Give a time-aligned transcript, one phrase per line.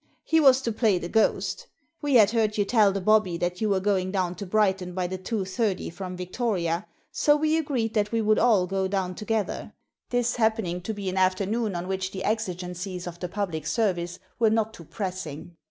[0.23, 1.67] He was to play the ghost
[2.01, 5.05] We had heard you tell the bobby that you were going down to Brighton by
[5.05, 9.73] the 2.30 from Victoria, so we agreed that we would all go down together—
[10.09, 14.49] this happening to be an afternoon on which the exigencies of the public service were
[14.49, 15.55] not too pressing.